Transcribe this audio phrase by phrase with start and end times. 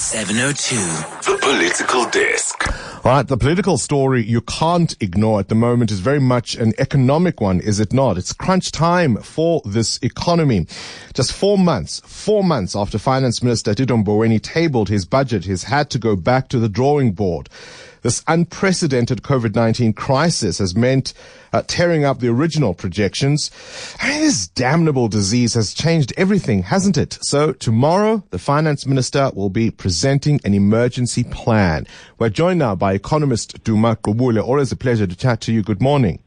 [0.00, 0.76] 702.
[1.30, 3.04] The Political Desk.
[3.04, 6.72] All right, the political story you can't ignore at the moment is very much an
[6.78, 8.16] economic one, is it not?
[8.16, 10.66] It's crunch time for this economy.
[11.12, 15.90] Just four months, four months after Finance Minister Tito Mboweni tabled his budget, he's had
[15.90, 17.50] to go back to the drawing board.
[18.02, 21.12] This unprecedented COVID-19 crisis has meant
[21.52, 23.50] uh, tearing up the original projections.
[24.00, 27.18] I mean, this damnable disease has changed everything, hasn't it?
[27.22, 31.86] So tomorrow, the finance minister will be presenting an emergency plan.
[32.18, 34.42] We're joined now by economist Duma Gqubule.
[34.42, 35.62] Always a pleasure to chat to you.
[35.62, 36.20] Good morning.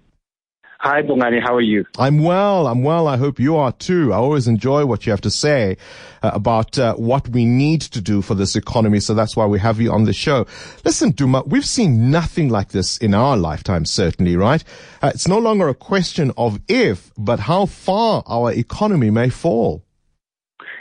[0.83, 1.41] Hi, Bongani.
[1.41, 1.85] How are you?
[1.97, 2.67] I'm well.
[2.67, 3.07] I'm well.
[3.07, 4.11] I hope you are too.
[4.11, 5.77] I always enjoy what you have to say
[6.21, 8.99] uh, about uh, what we need to do for this economy.
[8.99, 10.45] So that's why we have you on the show.
[10.83, 14.61] Listen, Duma, we've seen nothing like this in our lifetime, certainly, right?
[15.01, 19.85] Uh, it's no longer a question of if, but how far our economy may fall.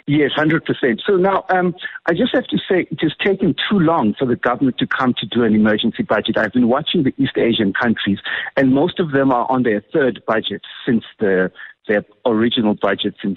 [0.07, 1.01] Yes, 100%.
[1.07, 1.75] So now, um,
[2.07, 5.15] I just have to say it has taken too long for the government to come
[5.19, 6.37] to do an emergency budget.
[6.37, 8.19] I've been watching the East Asian countries,
[8.57, 11.53] and most of them are on their third budget since the,
[11.87, 13.37] their original budgets in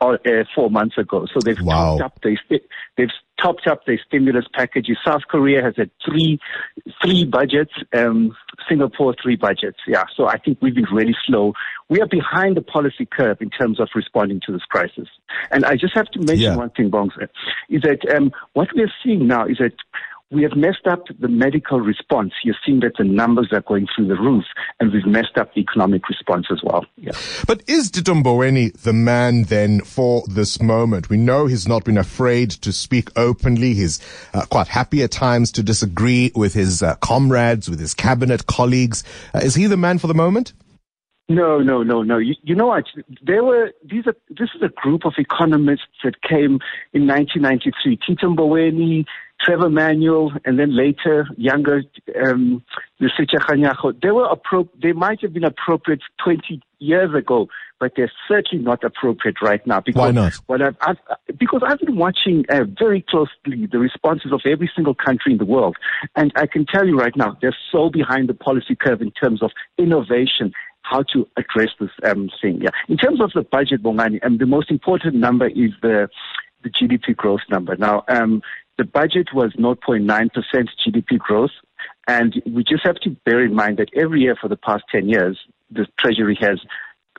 [0.00, 0.16] uh,
[0.54, 1.26] four months ago.
[1.32, 1.98] So they've wow.
[1.98, 2.60] topped up their
[2.96, 3.08] they've
[3.40, 4.96] topped up their stimulus packages.
[5.04, 6.38] South Korea has had three
[7.02, 7.72] three budgets.
[7.96, 8.36] Um,
[8.68, 9.78] Singapore three budgets.
[9.86, 10.04] Yeah.
[10.16, 11.54] So I think we've been really slow.
[11.88, 15.08] We are behind the policy curve in terms of responding to this crisis.
[15.50, 16.56] And I just have to mention Yeah.
[16.56, 17.12] one thing, Bongs,
[17.70, 19.72] is that um, what we are seeing now is that
[20.30, 22.32] we have messed up the medical response.
[22.44, 24.44] You're seeing that the numbers are going through the roof,
[24.78, 26.84] and we've messed up the economic response as well.
[26.96, 27.12] Yeah.
[27.46, 31.08] But is Tito Mboweni the man then for this moment?
[31.08, 33.72] We know he's not been afraid to speak openly.
[33.72, 34.00] He's
[34.34, 39.04] uh, quite happy at times to disagree with his uh, comrades, with his cabinet colleagues.
[39.34, 40.52] Uh, is he the man for the moment?
[41.30, 42.16] No, no, no, no.
[42.16, 42.84] You, you know what?
[43.22, 46.58] There were these are this is a group of economists that came
[46.94, 47.98] in 1993.
[48.06, 49.04] Tito Mboweni,
[49.40, 51.82] Trevor Manuel, and then later younger
[52.24, 52.62] um,
[53.00, 54.00] Kganyago.
[54.02, 58.82] They were appro- They might have been appropriate 20 years ago, but they're certainly not
[58.82, 59.80] appropriate right now.
[59.80, 60.34] Because Why not?
[60.46, 64.94] What I've, I've, because I've been watching uh, very closely the responses of every single
[64.94, 65.76] country in the world,
[66.16, 69.42] and I can tell you right now, they're so behind the policy curve in terms
[69.42, 72.60] of innovation how to address this um, thing.
[72.62, 72.70] Yeah.
[72.88, 76.08] In terms of the budget, Bongani, um, the most important number is the
[76.64, 77.76] the GDP growth number.
[77.76, 78.42] Now, um,
[78.78, 80.30] the budget was 0.9%
[80.86, 81.50] GDP growth,
[82.06, 85.08] and we just have to bear in mind that every year for the past 10
[85.08, 85.38] years,
[85.70, 86.60] the Treasury has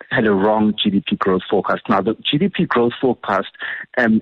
[0.09, 1.81] had a wrong GDP growth forecast.
[1.89, 3.49] Now, the GDP growth forecast
[3.97, 4.21] um,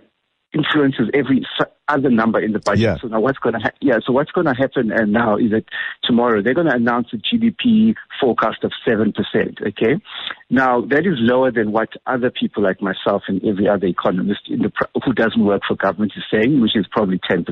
[0.57, 1.45] influences every
[1.88, 2.81] other number in the budget.
[2.81, 2.97] Yeah.
[3.01, 5.51] So now what's going to ha- yeah, so what's going to happen uh, now is
[5.51, 5.63] that
[6.03, 9.13] tomorrow they're going to announce a GDP forecast of 7%,
[9.67, 10.01] okay?
[10.50, 14.62] Now, that is lower than what other people like myself and every other economist in
[14.62, 17.46] the pr- who doesn't work for government is saying, which is probably 10%.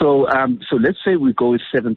[0.00, 1.96] So, um, so let's say we go with 7%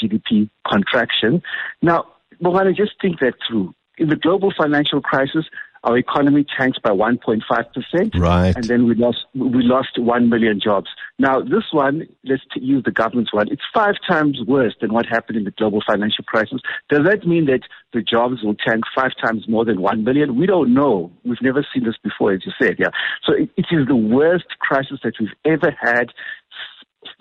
[0.00, 1.42] GDP contraction.
[1.80, 2.06] Now,
[2.42, 3.74] Bongani, just think that through.
[3.98, 5.44] In the global financial crisis,
[5.84, 7.40] our economy tanked by 1.5%.
[8.14, 8.54] Right.
[8.54, 10.88] And then we lost, we lost 1 million jobs.
[11.18, 15.06] Now, this one, let's t- use the government's one, it's five times worse than what
[15.06, 16.60] happened in the global financial crisis.
[16.88, 17.60] Does that mean that
[17.92, 20.36] the jobs will tank five times more than 1 million?
[20.36, 21.10] We don't know.
[21.24, 22.90] We've never seen this before, as you said, yeah.
[23.24, 26.08] So it, it is the worst crisis that we've ever had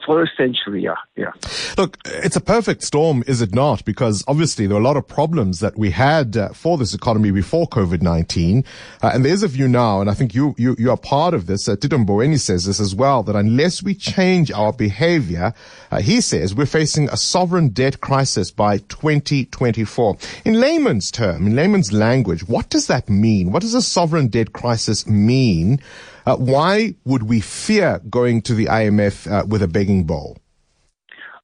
[0.05, 1.31] for a century, yeah, yeah.
[1.77, 3.85] Look, it's a perfect storm, is it not?
[3.85, 7.31] Because obviously there were a lot of problems that we had uh, for this economy
[7.31, 8.65] before COVID-19.
[9.01, 11.45] Uh, and there's a view now, and I think you, you, you are part of
[11.45, 11.67] this.
[11.67, 15.53] Uh, Tito Mboweni says this as well, that unless we change our behavior,
[15.91, 20.17] uh, he says we're facing a sovereign debt crisis by 2024.
[20.45, 23.51] In layman's term, in layman's language, what does that mean?
[23.51, 25.79] What does a sovereign debt crisis mean?
[26.25, 30.37] Uh, why would we fear going to the IMF uh, with a begging bowl?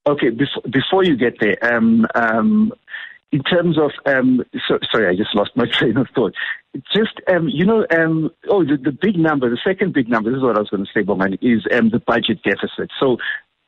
[0.08, 2.72] Okay, before, before you get there, um, um,
[3.32, 6.34] in terms of, um, so, sorry, I just lost my train of thought.
[6.96, 10.38] Just, um, you know, um, oh, the, the big number, the second big number, this
[10.38, 12.90] is what I was going to say, Bongani, is um, the budget deficit.
[13.00, 13.18] So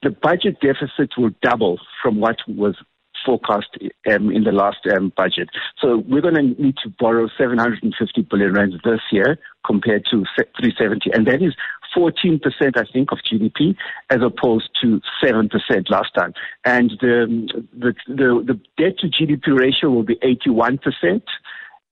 [0.01, 2.75] the budget deficit will double from what was
[3.25, 3.77] forecast
[4.11, 5.49] um, in the last um, budget.
[5.79, 11.11] So we're going to need to borrow 750 billion rands this year compared to 370,
[11.13, 11.55] and that is
[11.95, 12.41] 14%,
[12.75, 13.75] I think, of GDP,
[14.09, 15.49] as opposed to 7%
[15.89, 16.33] last time.
[16.65, 20.79] And the the the, the debt to GDP ratio will be 81%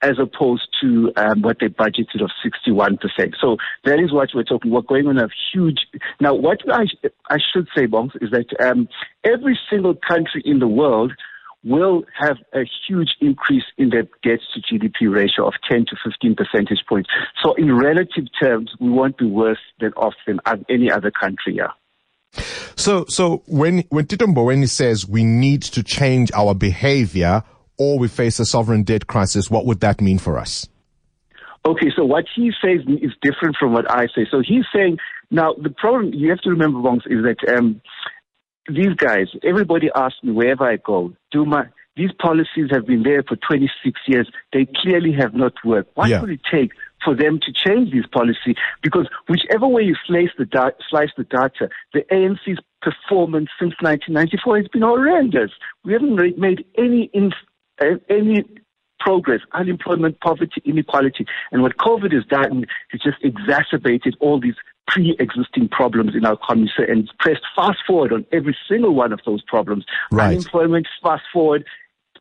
[0.01, 2.99] as opposed to um, what they budgeted of 61%.
[3.41, 4.71] So that is what we're talking.
[4.71, 5.79] We're going on a huge.
[6.19, 6.85] Now, what I,
[7.29, 8.87] I should say, Bongs, is that um,
[9.23, 11.13] every single country in the world
[11.63, 16.35] will have a huge increase in their debt to GDP ratio of 10 to 15
[16.35, 17.09] percentage points.
[17.43, 20.39] So in relative terms, we won't be worse than off than
[20.69, 21.55] any other country.
[21.55, 21.71] Yeah.
[22.75, 27.43] So, so when, when Tito Mboweni says we need to change our behavior
[27.77, 30.67] or we face a sovereign debt crisis, what would that mean for us?
[31.65, 34.25] Okay, so what he says is different from what I say.
[34.31, 34.97] So he's saying,
[35.31, 37.81] now the problem you have to remember, Bongs, is that um,
[38.69, 41.65] these guys, everybody asks me wherever I go, do my,
[41.97, 44.31] these policies have been there for 26 years.
[44.53, 45.91] They clearly have not worked.
[45.95, 46.21] What yeah.
[46.21, 46.71] would it take
[47.03, 48.55] for them to change this policy?
[48.81, 54.57] Because whichever way you slice the, da- slice the data, the ANC's performance since 1994
[54.57, 55.51] has been horrendous.
[55.83, 57.31] We haven't made any in,
[58.09, 58.43] any
[58.99, 61.25] progress, unemployment, poverty, inequality.
[61.51, 64.55] And what COVID has done is just exacerbated all these
[64.87, 69.41] pre-existing problems in our economy and pressed fast forward on every single one of those
[69.43, 69.85] problems.
[70.11, 70.37] Right.
[70.37, 71.65] Unemployment, fast forward,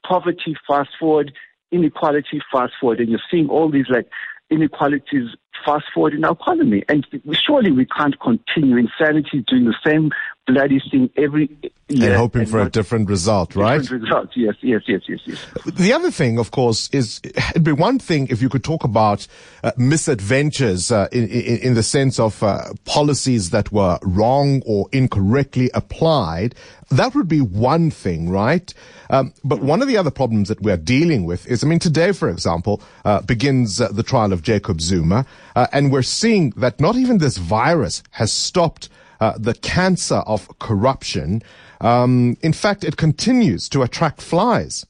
[0.06, 1.32] poverty, fast forward,
[1.72, 3.00] inequality, fast forward.
[3.00, 4.08] And you're seeing all these like
[4.50, 5.30] inequalities
[5.64, 6.84] fast forward in our economy.
[6.88, 10.10] And surely we can't continue insanity doing the same
[10.46, 11.56] bloody thing every
[11.88, 12.10] year.
[12.10, 13.80] And hoping and for a different result, right?
[13.80, 15.46] Different result, yes, yes, yes, yes, yes.
[15.64, 19.26] The other thing, of course, is it'd be one thing if you could talk about
[19.62, 24.88] uh, misadventures uh, in, in, in, the sense of uh, policies that were wrong or
[24.92, 26.54] incorrectly applied.
[26.90, 28.72] That would be one thing, right?
[29.10, 32.12] Um, but one of the other problems that we're dealing with is, I mean, today,
[32.12, 35.26] for example, uh, begins uh, the trial of Jacob Zuma.
[35.56, 38.88] Uh, and we're seeing that not even this virus has stopped
[39.20, 41.42] uh, the cancer of corruption.
[41.80, 44.86] Um, in fact, it continues to attract flies.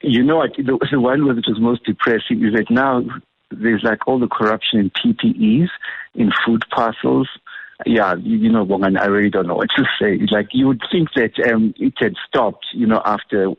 [0.00, 3.02] You know, the, the one that was most depressing is that now
[3.50, 5.68] there's like all the corruption in PPEs,
[6.14, 7.28] in food parcels.
[7.84, 10.18] Yeah, you, you know, Bongan, I really don't know what to say.
[10.30, 13.52] Like you would think that um, it had stopped, you know, after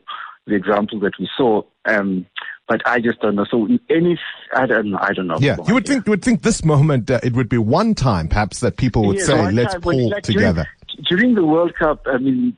[0.46, 1.62] the example that we saw.
[1.84, 2.26] Um,
[2.68, 3.46] but I just don't know.
[3.50, 4.18] So any,
[4.54, 4.98] I don't know.
[5.00, 5.38] I don't know.
[5.40, 8.28] Yeah, you would think you would think this moment uh, it would be one time
[8.28, 12.02] perhaps that people would say, "Let's time, pull like together." During, during, the World Cup,
[12.06, 12.56] I mean,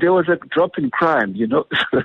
[0.00, 1.34] there was a drop in crime.
[1.36, 1.64] You know.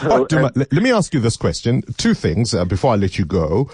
[0.00, 3.18] so, um, let, let me ask you this question: two things uh, before I let
[3.18, 3.70] you go.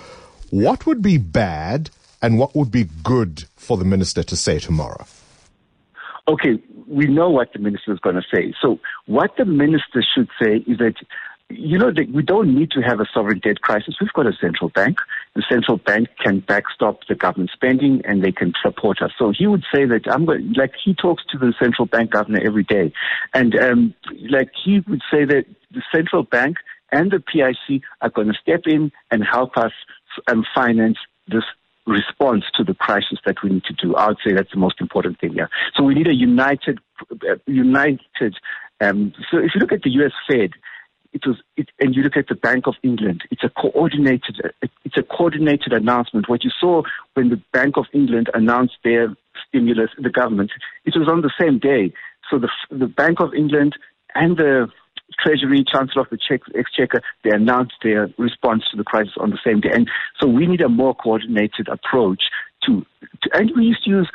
[0.50, 1.90] What would be bad,
[2.20, 5.06] and what would be good for the minister to say tomorrow?
[6.26, 6.58] Okay,
[6.88, 8.54] we know what the minister is going to say.
[8.60, 10.94] So, what the minister should say is that
[11.50, 13.96] you know, we don't need to have a sovereign debt crisis.
[14.00, 14.98] We've got a central bank.
[15.34, 19.10] The central bank can backstop the government spending and they can support us.
[19.18, 22.40] So he would say that I'm going, like he talks to the central bank governor
[22.44, 22.92] every day.
[23.34, 23.94] And, um,
[24.30, 26.56] like he would say that the central bank
[26.92, 29.72] and the PIC are going to step in and help us
[30.28, 30.98] um, finance
[31.28, 31.44] this
[31.86, 33.94] response to the crisis that we need to do.
[33.96, 35.50] I would say that's the most important thing here.
[35.76, 36.78] So we need a united,
[37.10, 38.36] uh, united.
[38.80, 40.12] Um, so if you look at the U.S.
[40.26, 40.52] Fed,
[41.14, 44.40] it was, it, and you look at the Bank of England, it's a coordinated,
[44.84, 46.28] it's a coordinated announcement.
[46.28, 46.82] What you saw
[47.14, 49.14] when the Bank of England announced their
[49.48, 50.50] stimulus, the government,
[50.84, 51.92] it was on the same day.
[52.30, 53.74] So the, the Bank of England
[54.16, 54.68] and the
[55.22, 56.18] Treasury, Chancellor of the
[56.58, 59.70] Exchequer, they announced their response to the crisis on the same day.
[59.72, 59.88] And
[60.20, 62.24] so we need a more coordinated approach
[62.66, 62.84] to,
[63.22, 64.10] to and we used to use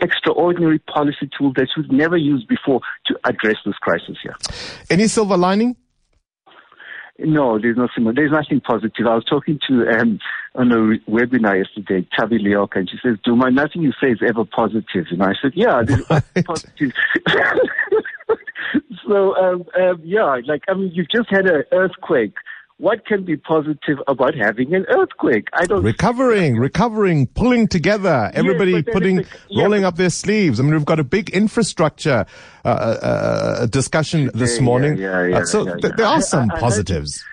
[0.00, 4.36] extraordinary policy tools that we've never used before to address this crisis here.
[4.88, 5.74] Any silver lining?
[7.20, 8.12] No, there's nothing.
[8.14, 9.06] There's nothing positive.
[9.06, 10.20] I was talking to um,
[10.54, 14.20] on a webinar yesterday, Thabi Leoka, and she says, "Do "Duma, nothing you say is
[14.26, 16.04] ever positive." And I said, "Yeah, there's
[16.46, 16.92] positive."
[19.08, 22.34] so um, um, yeah, like I mean, you've just had an earthquake
[22.78, 25.48] what can be positive about having an earthquake?
[25.52, 25.82] I don't.
[25.82, 30.60] Recovering, recovering, pulling together, everybody yes, putting, yeah, rolling up their sleeves.
[30.60, 32.24] I mean, we've got a big infrastructure
[32.64, 34.96] uh, uh, discussion this morning.
[34.96, 37.24] Yeah, yeah, uh, so th- there are some I, I positives.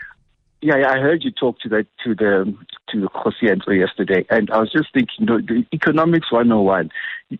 [0.61, 2.55] yeah, yeah, I heard you talk to the to the
[2.89, 6.89] to the Kosiento yesterday, and I was just thinking, you know, the economics 101.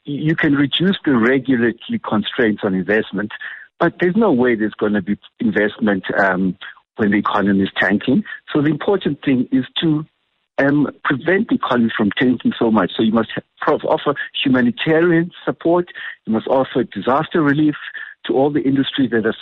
[0.03, 3.31] You can reduce the regulatory constraints on investment,
[3.79, 6.55] but there's no way there's going to be investment um,
[6.97, 8.23] when the economy is tanking.
[8.53, 10.05] So the important thing is to
[10.57, 12.91] um, prevent the economy from tanking so much.
[12.95, 13.29] So you must
[13.67, 15.89] offer humanitarian support.
[16.25, 17.75] You must offer disaster relief
[18.27, 19.33] to all the industries that are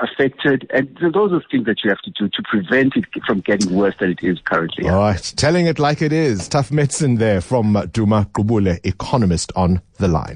[0.00, 0.70] affected.
[0.72, 3.94] And those are things that you have to do to prevent it from getting worse
[4.00, 4.88] than it is currently.
[4.88, 5.32] All right.
[5.36, 6.48] Telling it like it is.
[6.48, 10.30] Tough medicine there from Duma Gqubule, economist on the line.